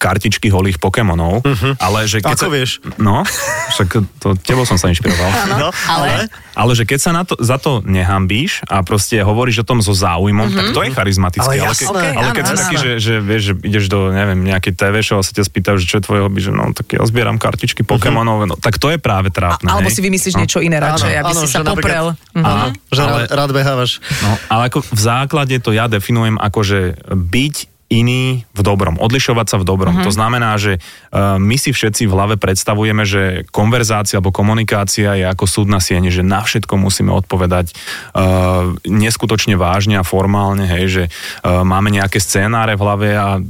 [0.00, 1.76] kartičky holých Pokémonov, uh-huh.
[1.76, 2.70] ale že keď Ako sa, vieš?
[2.96, 3.28] No,
[3.76, 5.30] však to, tebou som sa inšpiroval.
[5.60, 6.32] No, ale...
[6.52, 9.96] Ale že keď sa na to, za to nehambíš a proste hovoríš o tom so
[9.96, 11.48] záujmom, tak to je charizmatické.
[11.48, 11.80] Ale ale, jasné.
[11.80, 12.60] keď, Ok, ale keď áno, si áno.
[12.60, 15.76] taký, že, že vieš, že ideš do, neviem, nejakej TV show a sa ťa spýtajú,
[15.80, 18.92] že čo je tvoje hobby, že no, tak ja zbieram kartičky Pokémonov, no, tak to
[18.92, 19.64] je práve A, trápne.
[19.64, 19.96] alebo hej.
[19.96, 20.40] si vymyslíš No.
[20.44, 22.06] niečo iné radšej, aby si že sa poprel.
[22.36, 22.44] Mhm.
[22.44, 23.90] Áno, že Ale- rád, rád behávaš.
[24.22, 26.80] No, ale ako v základe to ja definujem ako, že
[27.10, 30.00] byť iný v dobrom, odlišovať sa v dobrom.
[30.00, 30.06] Uh-huh.
[30.08, 35.28] To znamená, že uh, my si všetci v hlave predstavujeme, že konverzácia alebo komunikácia je
[35.28, 37.76] ako súdna sieň, že na všetko musíme odpovedať
[38.16, 41.04] uh, neskutočne vážne a formálne, hej, že
[41.44, 43.44] uh, máme nejaké scénáre v hlave a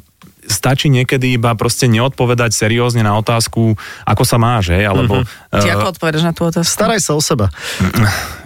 [0.46, 5.22] stačí niekedy iba proste neodpovedať seriózne na otázku, ako sa máš, hej, alebo...
[5.52, 6.70] Ty uh, ako odpovedaš na tú otázku?
[6.70, 7.46] Staraj sa o seba.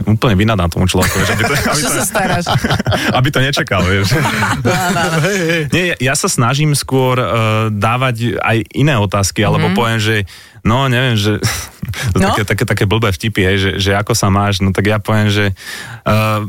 [0.04, 2.44] úplne vynadám tomu človeku, že aby to, aby to, sa staráš?
[3.18, 4.12] aby to nečakal, vieš.
[5.74, 7.28] Nie, ja sa snažím skôr uh,
[7.72, 10.16] dávať aj iné otázky, alebo poviem, že
[10.66, 11.38] no neviem, že
[12.12, 12.34] to No?
[12.34, 15.30] také, také, také blbé vtipy, hej, že, že ako sa máš, no tak ja poviem,
[15.30, 15.54] že
[16.04, 16.44] uh,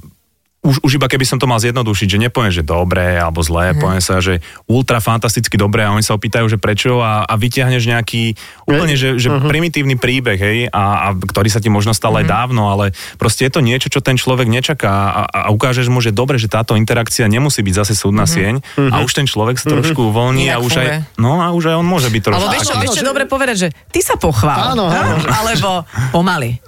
[0.68, 3.80] už, už iba keby som to mal zjednodušiť, že nepoviem, že dobré alebo zlé, mm.
[3.80, 7.84] poviem sa, že ultra fantasticky dobré a oni sa opýtajú, že prečo a, a vyťahneš
[7.88, 8.36] nejaký
[8.68, 9.48] úplne, že, že uh-huh.
[9.48, 13.52] primitívny príbeh, hej, a, a ktorý sa ti možno stal aj dávno, ale proste je
[13.56, 17.24] to niečo, čo ten človek nečaká a, a ukážeš mu, že dobre, že táto interakcia
[17.32, 18.60] nemusí byť zase súdna sieň
[18.92, 21.88] a už ten človek sa trošku uvoľní a už aj, no a už aj on
[21.88, 22.84] môže byť trošku Alebo vieš čo, taký.
[22.84, 24.76] vieš čo že- dobre povedať, že ty sa pochvál.
[24.76, 25.16] Áno, áno.
[25.24, 25.70] Alebo
[26.12, 26.60] pomaly.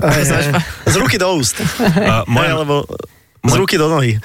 [0.88, 1.60] Z ruky do úst.
[2.00, 2.88] Uh, alebo
[3.40, 4.20] z ruky do nohy.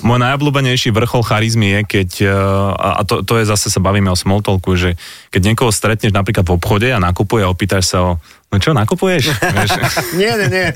[0.00, 4.16] Môj najobľúbenejší vrchol charizmy je, keď, eh, a to, to je zase sa bavíme o
[4.16, 4.96] small talku, že
[5.28, 8.10] keď niekoho stretneš napríklad v obchode a nakupuje a opýtaš sa o,
[8.48, 9.28] no čo, nakupuješ?
[9.56, 9.70] Vieš?
[10.16, 10.68] Nie, nie, nie.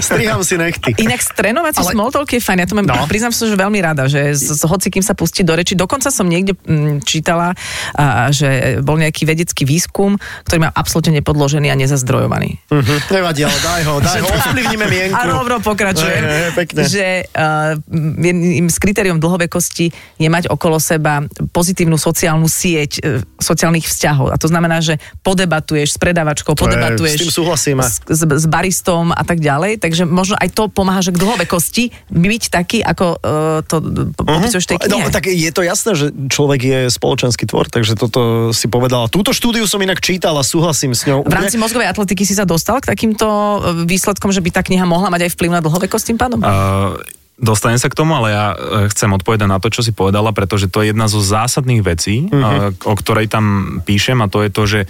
[0.00, 0.94] Striham si nechty.
[0.96, 2.58] Inak strénovať si Ale- small talk je fajn.
[2.58, 3.06] Ja to mám, No.
[3.06, 5.72] priznám sa, že veľmi rada, že s, s hoci kým sa pustí do reči.
[5.72, 7.54] Dokonca som niekde mm, čítala,
[7.92, 12.58] a, že bol nejaký vedecký výskum, ktorý má absolútne nepodložený a nezazdrojovaný.
[12.68, 12.94] Mhm.
[13.08, 15.14] Nevadí, ale daj ho, daj ho, ovplyvníme mienku.
[15.14, 16.22] A rovno pokračujem.
[16.22, 16.80] Hej, hej, pekne.
[16.84, 17.72] Že uh,
[18.18, 24.28] jedným z kritérium dlhovekosti je mať okolo seba pozitívnu sociálnu sieť uh, sociálnych vzťahov.
[24.28, 27.80] A to znamená, že podebatuješ s predávačkou, To je- podebatuješ s tým súhlasíme.
[27.80, 29.71] s, s, s baristom a tak ďalej.
[29.78, 33.80] Takže možno aj to pomáha, že k dlhovekosti byť taký, ako uh, to
[34.16, 35.04] popisuješ v tej knihe.
[35.06, 39.08] No, tak je to jasné, že človek je spoločenský tvor, takže toto si povedala.
[39.08, 41.24] Túto štúdiu som inak čítal a súhlasím s ňou.
[41.24, 44.84] v rámci mozgovej atletiky si sa dostal k takýmto e, výsledkom, že by tá kniha
[44.88, 46.38] mohla mať aj vplyv na dlhovekosť tým pádom?
[46.42, 46.98] Uh,
[47.42, 48.54] Dostanem sa k tomu, ale ja
[48.92, 52.86] chcem odpovedať na to, čo si povedala, pretože to je jedna zo zásadných vecí, mm-hmm.
[52.86, 53.44] o ktorej tam
[53.82, 54.80] píšem a to je to, že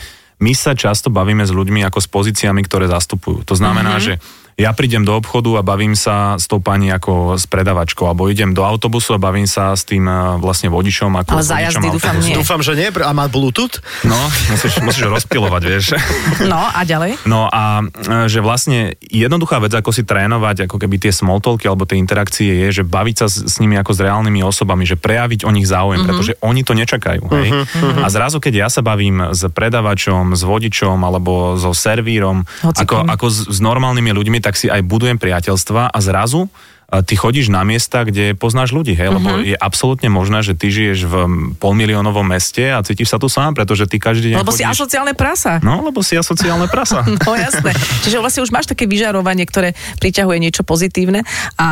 [0.42, 3.46] my sa často bavíme s ľuďmi ako s pozíciami, ktoré zastupujú.
[3.46, 4.18] To znamená, mm-hmm.
[4.18, 8.30] že ja prídem do obchodu a bavím sa s tou pani ako s predavačkou, alebo
[8.30, 11.58] idem do autobusu a bavím sa s tým eh, vlastne vodičom ako Ale s za
[11.58, 12.34] vodičom jazdy dúfam nie.
[12.38, 12.88] Dúfam, že nie.
[12.94, 13.82] A má Bluetooth?
[14.06, 14.14] No,
[14.54, 15.86] musíš, musíš rozpilovať, vieš.
[16.42, 17.22] No a ďalej?
[17.24, 21.66] No a e, že vlastne jednoduchá vec, ako si trénovať, ako keby tie small talky
[21.66, 24.98] alebo tie interakcie je, že baviť sa s, s nimi ako s reálnymi osobami, že
[24.98, 26.08] prejaviť o nich záujem, mm-hmm.
[26.08, 27.24] pretože oni to nečakajú.
[27.30, 27.48] Hej?
[27.52, 28.04] Mm-hmm.
[28.04, 33.26] A zrazu, keď ja sa bavím s predavačom, s vodičom alebo so servírom, ako, ako
[33.32, 37.64] s, s normálnymi ľuďmi, tak si aj budujem priateľstva a zrazu e, ty chodíš na
[37.64, 41.14] miesta, kde poznáš ľudí, hej, lebo je absolútne možné, že ty žiješ v
[41.56, 44.78] polmiliónovom meste a cítiš sa tu sám, pretože ty každý deň Lebo si chodíš...
[44.82, 45.62] asociálne prasa.
[45.64, 47.04] No, lebo si asociálne prasa.
[47.22, 47.70] No jasné.
[48.02, 51.22] Čiže vlastne už máš také vyžarovanie, ktoré priťahuje niečo pozitívne
[51.54, 51.70] a,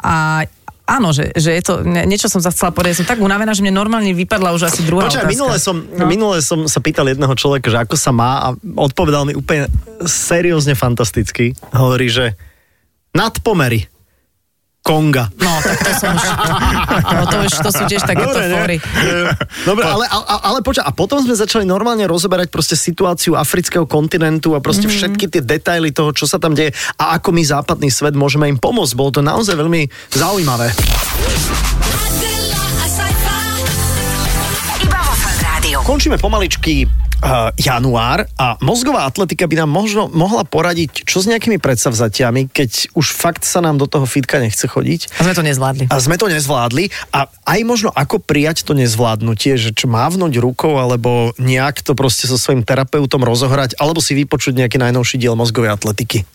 [0.00, 0.14] a
[0.86, 3.74] Áno, že, že je to, niečo som sa chcela povedať, som tak unavená, že mne
[3.74, 5.34] normálne vypadla už asi druhá Počkaj, otázka.
[5.34, 6.06] minule som, No.
[6.06, 9.66] minule som sa pýtal jedného človeka, že ako sa má a odpovedal mi úplne
[10.00, 11.58] seriózne fantasticky.
[11.70, 12.38] Hovorí, že
[13.10, 13.90] nadpomery.
[14.86, 15.26] Konga.
[15.42, 16.22] No, tak to som už...
[17.10, 18.76] No, to, už, to sú tiež takéto Dobre, fóry.
[19.68, 24.54] Dobre, ale, ale, ale počkaj, a potom sme začali normálne rozoberať proste situáciu afrického kontinentu
[24.54, 25.18] a proste mm-hmm.
[25.18, 26.70] všetky tie detaily toho, čo sa tam deje
[27.02, 28.94] a ako my západný svet môžeme im pomôcť.
[28.94, 30.70] Bolo to naozaj veľmi zaujímavé.
[35.86, 41.62] Končíme pomaličky uh, január a mozgová atletika by nám možno mohla poradiť, čo s nejakými
[41.62, 45.14] predsavzatiami, keď už fakt sa nám do toho fitka nechce chodiť.
[45.14, 45.86] A sme to nezvládli.
[45.86, 50.74] A sme to nezvládli a aj možno ako prijať to nezvládnutie, že čo mávnuť rukou
[50.74, 55.70] alebo nejak to proste so svojím terapeutom rozohrať alebo si vypočuť nejaký najnovší diel mozgovej
[55.70, 56.26] atletiky.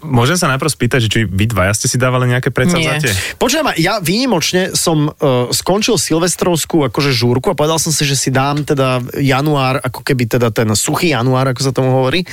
[0.00, 3.36] Môžem sa najprv spýtať, že či vy dvaja ste si dávali nejaké predsavzatie?
[3.36, 8.32] Počujem, ja výnimočne som uh, skončil silvestrovskú akože žúrku a povedal som si, že si
[8.32, 12.24] dám teda január, ako keby teda ten suchý január, ako sa tomu hovorí.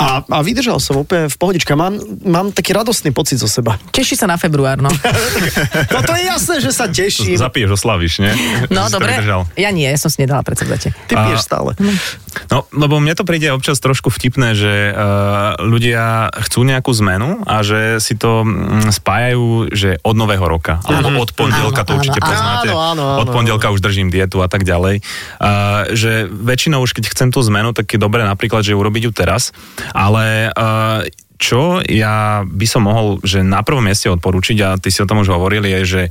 [0.00, 1.76] A, a vydržal som úplne v pohodička.
[1.76, 3.76] Mám, mám taký radostný pocit zo seba.
[3.92, 4.88] Teší sa na február, no.
[5.92, 7.36] No to je jasné, že sa teším.
[7.36, 8.32] Zapiješ, oslavíš, nie?
[8.72, 9.18] No, dobre.
[9.58, 10.94] Ja nie, ja som si nedala predsavzatie.
[11.10, 11.76] Ty A- piješ stále.
[12.48, 17.60] No, lebo mne to príde občas trošku vtipné, že uh, ľudia chcú nejakú zmenu a
[17.66, 22.20] že si to mm, spájajú, že od nového roka, alebo od pondelka, Áno, to určite
[22.22, 22.68] áno, poznáte.
[22.70, 25.02] áno, áno, áno, od pondelka už držím dietu a tak ďalej.
[25.42, 29.12] Uh, že väčšinou už keď chcem tú zmenu, tak je dobré napríklad, že urobiť ju
[29.12, 29.50] teraz,
[29.90, 31.02] ale uh,
[31.42, 35.26] čo ja by som mohol, že na prvom mieste odporučiť, a ty si o tom
[35.26, 36.02] už hovoril, je, že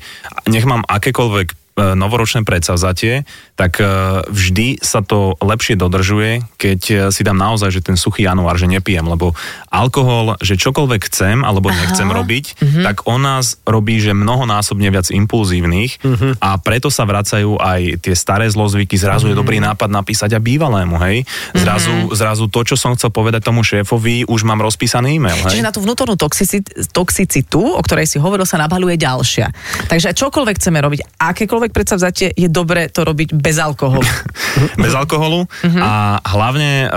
[0.51, 3.23] nech mám akékoľvek novoročné predsavzatie,
[3.55, 3.85] tak e,
[4.25, 8.65] vždy sa to lepšie dodržuje, keď e, si dám naozaj, že ten suchý január, že
[8.65, 9.37] nepijem, lebo
[9.69, 12.45] alkohol, že čokoľvek chcem alebo nechcem robiť,
[12.81, 16.01] tak on nás robí, že mnohonásobne viac impulzívnych
[16.41, 20.97] a preto sa vracajú aj tie staré zlozvyky, zrazu je dobrý nápad napísať a bývalému,
[21.07, 21.23] hej?
[21.53, 25.61] Zrazu, zrazu to, čo som chcel povedať tomu šéfovi, už mám rozpísaný e-mail, hej?
[25.61, 29.47] Čiže na tú vnútornú toxicit, toxicitu, o ktorej si hovoril, sa nabaluje ďalšia.
[29.87, 34.09] Takže čokoľvek chceme robiť, akékoľvek predsavzatie, je dobre to robiť bez alkoholu.
[34.83, 35.45] bez alkoholu
[35.77, 36.87] a hlavne, e,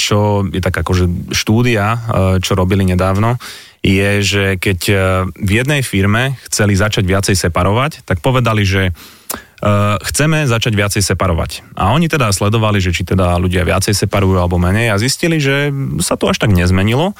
[0.00, 1.98] čo je tak akože štúdia, e,
[2.40, 3.36] čo robili nedávno,
[3.84, 4.94] je, že keď e,
[5.28, 8.96] v jednej firme chceli začať viacej separovať, tak povedali, že
[10.04, 11.64] chceme začať viacej separovať.
[11.80, 15.72] A oni teda sledovali, že či teda ľudia viacej separujú alebo menej a zistili, že
[16.04, 17.16] sa to až tak nezmenilo.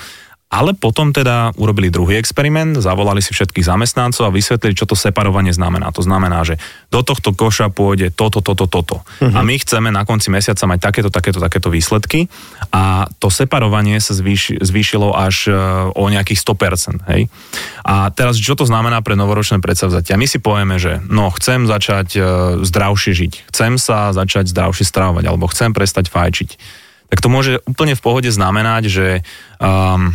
[0.55, 5.51] Ale potom teda urobili druhý experiment, zavolali si všetkých zamestnancov a vysvetlili, čo to separovanie
[5.51, 5.91] znamená.
[5.91, 6.63] To znamená, že
[6.95, 9.03] do tohto koša pôjde toto, toto, toto.
[9.03, 9.35] Uh-huh.
[9.35, 12.31] A my chceme na konci mesiaca mať takéto, takéto, takéto výsledky
[12.71, 15.59] a to separovanie sa zvýši, zvýšilo až e,
[15.91, 17.11] o nejakých 100%.
[17.11, 17.27] Hej?
[17.83, 20.15] A teraz, čo to znamená pre novoročné predsavzatia?
[20.15, 22.21] My si povieme, že no, chcem začať e,
[22.63, 26.51] zdravšie žiť, chcem sa začať zdravšie stravovať, alebo chcem prestať fajčiť.
[27.11, 29.09] Tak to môže úplne v pohode znamenať, že
[29.63, 30.15] um,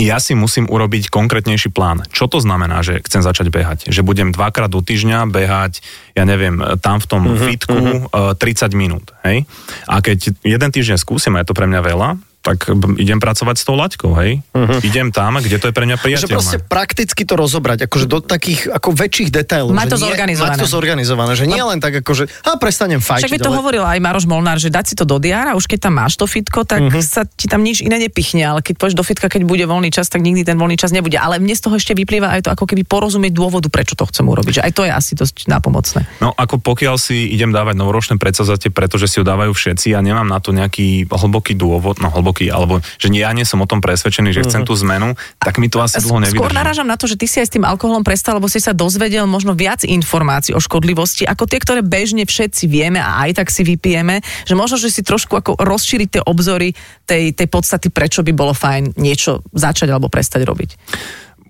[0.00, 2.02] ja si musím urobiť konkrétnejší plán.
[2.10, 3.78] Čo to znamená, že chcem začať behať?
[3.88, 5.84] Že budem dvakrát do týždňa behať,
[6.16, 8.34] ja neviem, tam v tom uh-huh, fitku uh-huh.
[8.36, 9.12] 30 minút.
[9.22, 9.44] Hej?
[9.86, 12.08] A keď jeden týždeň skúsim, a je to pre mňa veľa,
[12.44, 12.68] tak
[13.00, 14.44] idem pracovať s tou laťkou, hej?
[14.52, 14.78] Uh-huh.
[14.84, 16.68] Idem tam, kde to je pre mňa Že proste priateľné.
[16.68, 19.72] prakticky to rozobrať, akože do takých ako väčších detailov.
[19.72, 20.52] Mať to nie- zorganizované.
[20.52, 23.24] Mať to zorganizované, že nie len tak ako, že a prestanem fajčiť.
[23.24, 25.64] Však by to ale- hovoril aj Maroš Molnár, že dať si to do diára, už
[25.64, 27.00] keď tam máš to fitko, tak uh-huh.
[27.00, 30.12] sa ti tam nič iné nepichne, ale keď pôjdeš do fitka, keď bude voľný čas,
[30.12, 31.16] tak nikdy ten voľný čas nebude.
[31.16, 34.28] Ale mne z toho ešte vyplýva aj to ako keby porozumieť dôvodu, prečo to chcem
[34.28, 34.60] urobiť.
[34.60, 36.04] Že aj to je asi dosť nápomocné.
[36.20, 40.28] No ako pokiaľ si idem dávať novoročné predsavzatie, pretože si ho dávajú všetci a nemám
[40.28, 44.34] na to nejaký hlboký dôvod, no hlboký, alebo že ja nie som o tom presvedčený,
[44.34, 46.56] že chcem tú zmenu, tak mi to asi dlho Skôr nevydrží.
[46.58, 49.24] narážam na to, že ty si aj s tým alkoholom prestal, lebo si sa dozvedel
[49.30, 53.62] možno viac informácií o škodlivosti, ako tie, ktoré bežne všetci vieme a aj tak si
[53.62, 56.74] vypijeme, že možno, že si trošku ako rozšíriť tie obzory
[57.06, 60.70] tej, tej podstaty, prečo by bolo fajn niečo začať alebo prestať robiť.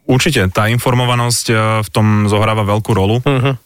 [0.05, 3.25] Určite, tá informovanosť e, v tom zohráva veľkú rolu.
[3.25, 3.57] Uh-huh.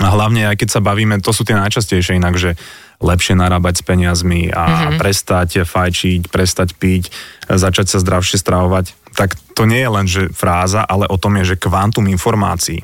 [0.00, 2.56] A hlavne aj keď sa bavíme, to sú tie najčastejšie inak, že
[3.02, 4.96] lepšie narábať s peniazmi a uh-huh.
[4.96, 7.10] prestať fajčiť, prestať piť,
[7.50, 8.94] začať sa zdravšie stravovať.
[9.12, 12.80] Tak to nie je len, že fráza, ale o tom je, že kvantum informácií.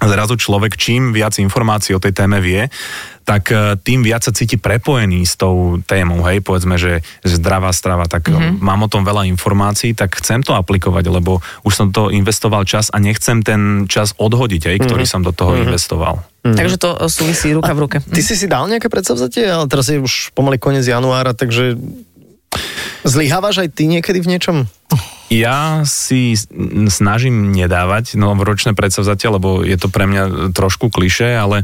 [0.00, 2.72] Zrazu človek, čím viac informácií o tej téme vie,
[3.30, 8.10] tak e, tým viac sa cíti prepojený s tou témou, hej, povedzme, že, zdravá strava,
[8.10, 8.58] tak mm-hmm.
[8.58, 12.90] mám o tom veľa informácií, tak chcem to aplikovať, lebo už som to investoval čas
[12.90, 16.26] a nechcem ten čas odhodiť, hej, ktorý som do toho investoval.
[16.42, 16.56] Mm-hmm.
[16.58, 17.96] Takže to e, súvisí ruka v ruke.
[18.02, 21.78] Ty si si dal nejaké predsavzatie, ale teraz je už pomaly koniec januára, takže
[23.06, 24.56] zlyhávaš aj ty niekedy v niečom?
[25.30, 26.34] Ja si
[26.90, 31.62] snažím nedávať novoročné predsavzatia, lebo je to pre mňa trošku kliše, ale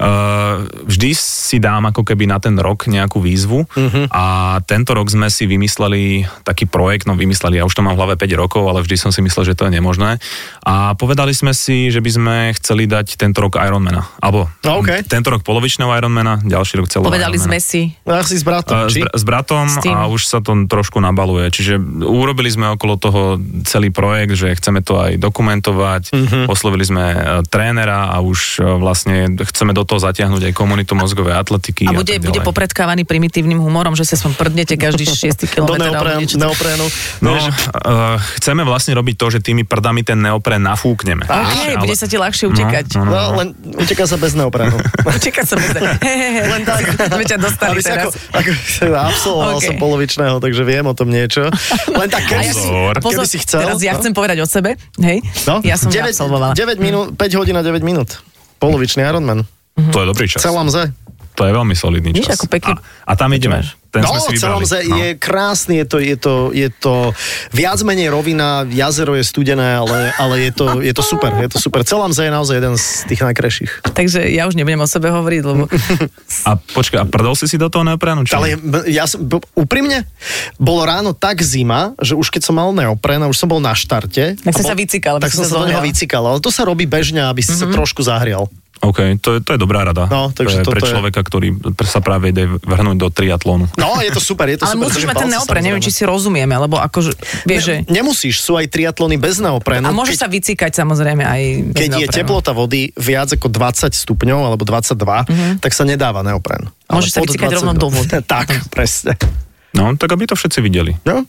[0.00, 4.08] uh, vždy si dám ako keby na ten rok nejakú výzvu uh-huh.
[4.08, 4.24] a
[4.64, 8.14] tento rok sme si vymysleli taký projekt, no vymysleli, ja už to mám v hlave
[8.16, 10.16] 5 rokov, ale vždy som si myslel, že to je nemožné.
[10.64, 14.08] A povedali sme si, že by sme chceli dať tento rok Ironmana.
[14.18, 15.04] Alebo No, okej.
[15.04, 17.48] tento rok polovičného Ironmana, ďalší rok celého Povedali Ironmana.
[17.52, 17.92] sme si.
[18.08, 19.92] No, Asi s bratom, Uh, S, br- s bratom S tým.
[19.92, 21.52] a už sa to trošku nabaluje.
[21.52, 26.38] Čiže urobili sme okolo toho celý projekt, že chceme to aj dokumentovať, Mhm.
[26.46, 31.34] oslovili sme e, trénera a už e, vlastne chceme do toho zatiahnuť aj komunitu mozgovej
[31.34, 31.84] atletiky.
[31.84, 32.46] A bude, tak bude ďalej.
[32.46, 35.90] popredkávaný primitívnym humorom, že sa som prdnete každý 6 Do kilometr.
[35.90, 36.26] neoprénu.
[36.32, 36.86] neoprénu.
[37.20, 37.50] No, uh,
[38.36, 41.24] chceme vlastne robiť to, že tými prdami ten neopren nafúkneme.
[41.24, 41.34] OK,
[41.68, 42.86] Vieš, bude sa ti ľahšie utekať.
[42.94, 43.36] No, no, No, no.
[43.36, 44.76] len uteká sa bez neoprénu.
[45.08, 45.80] Utekať sa bude.
[45.98, 46.42] He, he.
[46.44, 46.82] Len tak.
[47.12, 48.14] Sme ťa dostali teraz.
[48.30, 48.50] Ako, ako,
[48.92, 49.64] absolvoval OK.
[49.64, 51.48] som polovičného, takže viem o tom niečo.
[51.88, 53.16] Len tak, A keby, si, si, Pozor.
[53.16, 53.58] a pozor, keby si chcel.
[53.64, 53.98] teraz ja no?
[54.02, 56.52] chcem povedať o sebe, hej, No, ja som 9, absolvovala.
[56.52, 58.20] 9 minút, 5 hodín a 9 minút.
[58.60, 59.48] Polovičný Ironman.
[59.72, 60.44] To je dobrý čas.
[60.44, 60.92] Celom ze.
[61.36, 62.36] To je veľmi solidný čas.
[62.36, 63.64] ako pekne- A, a tam ideme.
[63.92, 64.88] Ten no, sme si celom vybrali.
[64.88, 64.96] No.
[64.96, 67.12] je krásny, je to, je, to, je to
[67.52, 71.60] viac menej rovina, jazero je studené, ale, ale je, to, je to super, je to
[71.60, 71.84] super.
[71.84, 73.92] Celom ze je naozaj jeden z tých najkrajších.
[73.92, 75.68] Takže ja už nebudem o sebe hovoriť, lebo
[76.48, 78.24] A počkaj, a prdol si si do toho neoprénu?
[78.32, 78.56] Ale
[78.88, 79.04] ja
[79.52, 80.08] úprimne,
[80.56, 83.76] bolo ráno tak zima, že už keď som mal neopren a už som bol na
[83.76, 84.40] štarte.
[84.40, 86.88] Tak si sa vycikal, Tak som sa sa do neho vycikal, ale to sa robí
[86.88, 88.48] bežne, aby si sa trošku zahrial.
[88.82, 90.04] OK, to je, to je dobrá rada.
[90.04, 93.70] No, takže to je pre toto je- človeka, ktorý sa práve ide vrhnúť do triatlonu.
[93.72, 94.82] No, je to super, je to ale super.
[94.84, 97.14] musíš držím mať ten neopren, neviem, či si rozumieme, lebo akože,
[97.44, 97.74] vieš, že...
[97.84, 99.86] Ne, nemusíš, sú aj triatlony bez neoprenu.
[99.86, 102.16] A môžeš keď, sa vycikať samozrejme aj bez keď je neoprenu.
[102.18, 106.66] teplota vody viac ako 20 stupňov alebo 22, tak sa nedáva neopren.
[106.66, 106.94] Ale Mhm.
[106.98, 108.18] Môžeš sa pod vycikať rovno do vody.
[108.34, 109.14] tak, presne.
[109.72, 110.92] No, tak aby to všetci videli.
[111.02, 111.24] No?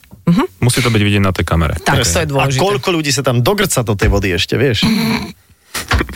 [0.58, 1.78] Musí to byť vidieť na tej kamere.
[1.78, 2.60] Tak, to je A dôležité.
[2.60, 4.84] koľko ľudí sa tam dogrca do tej vody ešte, vieš?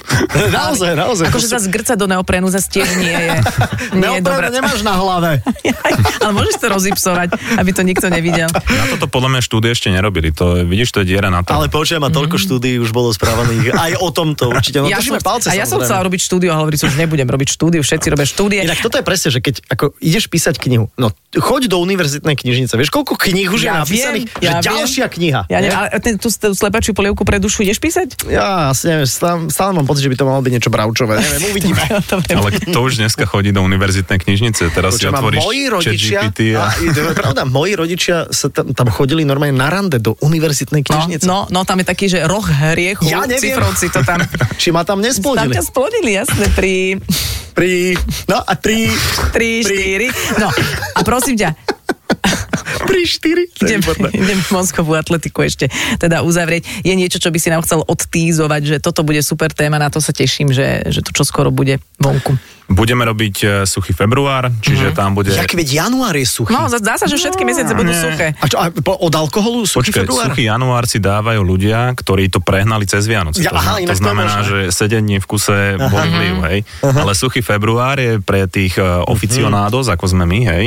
[0.58, 1.26] naozaj, naozaj.
[1.30, 3.32] Akože to sú- zase grca do neoprénu zase tiež nie je,
[4.02, 4.50] nie je dobré.
[4.50, 5.44] Nemáš na hlave.
[6.24, 8.50] Ale môžeš to rozipsovať, aby to nikto nevidel.
[8.50, 10.34] Na toto podľa mňa štúdie ešte nerobili.
[10.36, 11.54] To je, vidíš, to je diera na to.
[11.54, 13.78] Ale počujem, a toľko štúdií už bolo správaných.
[13.78, 14.82] Aj o tomto určite.
[14.82, 17.28] No, ja som, palce, a ja som chcela robiť štúdiu a hovorí, že už nebudem
[17.28, 18.60] robiť štúdiu, všetci robia štúdie.
[18.66, 22.74] Inak toto je presne, že keď ako ideš písať knihu, no choď do univerzitnej knižnice,
[22.74, 24.66] vieš, koľko kníh už je Ja napísaných, viem, že ja viem.
[24.66, 25.42] ďalšia kniha.
[25.52, 28.26] Ja neviem, ale ten, tú, tú slepačiu polievku pre dušu ideš písať?
[28.32, 31.18] Ja asi neviem, stále, stále mám pocit, že by to malo byť niečo bravčové.
[31.18, 31.82] Neviem, uvidíme.
[32.30, 34.70] Ale kto už dneska chodí do univerzitnej knižnice?
[34.70, 36.20] Teraz si Počujem, a otvoríš moji rodičia,
[36.62, 36.70] a...
[36.70, 37.12] a...
[37.12, 41.26] pravda, moji rodičia sa tam, tam chodili normálne na rande do univerzitnej No, knižnice.
[41.26, 43.58] no, no, tam je taký, že roh hriechu, Ja neviem.
[43.58, 44.22] cifrovci to tam...
[44.62, 45.52] Či ma tam Tam nesplodili.
[45.52, 47.02] ťa splodili, jasne, pri
[47.52, 47.98] Pri,
[48.30, 48.86] no a tri,
[49.34, 50.38] 3, 4.
[50.38, 50.54] No,
[50.94, 51.58] a prosím ťa,
[52.84, 53.44] pri štyri.
[53.58, 54.10] To je idem, výborné.
[54.24, 56.84] idem mozgovú atletiku ešte teda uzavrieť.
[56.84, 60.04] Je niečo, čo by si nám chcel odtízovať, že toto bude super téma, na to
[60.04, 62.57] sa teším, že, že to čoskoro bude vonku.
[62.68, 65.32] Budeme robiť e, suchý február, čiže tam bude...
[65.32, 66.52] Jak veď január je suchý.
[66.52, 68.04] No, zdá sa, že všetky mesiace budú nie.
[68.04, 68.36] suché.
[68.36, 70.26] A čo, a po- od alkoholu suchý Počkaj, február?
[70.36, 73.40] suchý január si dávajú ľudia, ktorí to prehnali cez Vianoce.
[73.40, 76.60] Ja, to, aha, to znamená, že 7 dní v kuse boli vliv, hej.
[76.84, 80.66] Ale suchý február je pre tých uh, oficionádos, ako sme my, hej,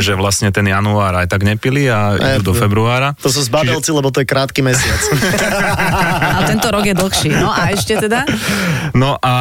[0.00, 3.12] že vlastne ten január aj tak nepili a idú do februára.
[3.20, 5.00] To sú zbabelci, lebo to je krátky mesiac.
[6.38, 7.30] A tento rok je dlhší.
[7.34, 8.24] No a ešte teda?
[8.96, 9.36] No a, a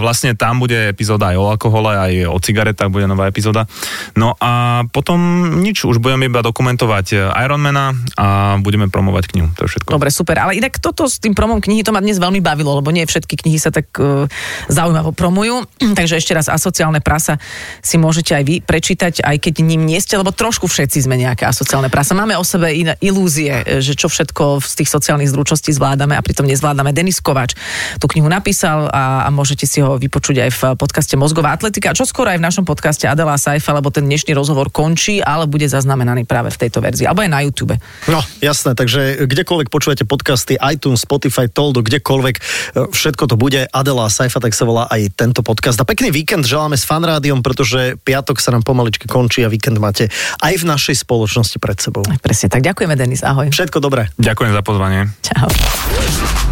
[0.00, 3.70] vlastne tam bude epizóda aj o alkohole, aj o cigaretách bude nová epizóda.
[4.18, 5.18] No a potom
[5.62, 9.94] nič, už budeme iba dokumentovať e, Ironmana a budeme promovať knihu, to je všetko.
[9.94, 10.36] Dobre, super.
[10.42, 13.40] Ale inak toto s tým promom knihy, to ma dnes veľmi bavilo, lebo nie všetky
[13.40, 14.26] knihy sa tak uh,
[14.68, 15.64] zaujímavo promujú.
[15.98, 17.38] Takže ešte raz, asociálne prasa
[17.80, 21.46] si môžete aj vy prečítať, aj keď ním nie ste, lebo trošku všetci sme nejaké
[21.46, 22.18] asociálne prasa.
[22.18, 26.22] Máme o sebe iné ilúzie, e, že čo všetko z tých sociálnych zručností zvládame a
[26.24, 26.90] pritom nezvládame.
[26.90, 27.54] Denis Kovač
[27.98, 31.90] tú knihu napísal a, a môžete si ho vypočuť aj v podcaste Mozgová atletika.
[31.90, 35.48] A čo skoro aj v našom podcaste Adela Saifa, lebo ten dnešný rozhovor končí, ale
[35.48, 37.08] bude zaznamenaný práve v tejto verzii.
[37.08, 37.74] Alebo aj na YouTube.
[38.08, 42.42] No, jasné, takže kdekoľvek počujete podcasty, iTunes, Spotify, Toldo, kdekoľvek, e,
[42.90, 43.64] všetko to bude.
[43.70, 45.80] Adela Saifa, tak sa volá aj tento podcast.
[45.80, 50.12] A pekný víkend želáme s fanrádiom, pretože piatok sa nám pomaličky končí a víkend máte
[50.40, 52.04] aj v našej spoločnosti pred sebou.
[52.20, 52.62] Presne tak.
[52.62, 53.24] Ďakujeme, Denis.
[53.26, 53.50] Ahoj.
[53.50, 54.12] Všetko dobré.
[54.20, 55.00] Ďakujem za pozvanie.
[55.24, 56.51] Čau.